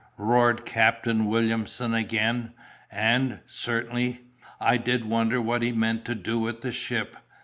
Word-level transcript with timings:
roared 0.17 0.65
Captain 0.65 1.27
Williamson 1.27 1.93
again; 1.93 2.53
and, 2.91 3.39
certainly, 3.45 4.21
I 4.59 4.77
did 4.77 5.05
wonder 5.05 5.39
what 5.39 5.61
he 5.61 5.73
meant 5.73 6.05
to 6.05 6.15
do 6.15 6.39
with 6.39 6.61
the 6.61 6.71
ship. 6.71 7.15